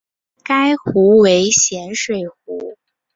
[0.43, 2.75] 该湖为咸水湖。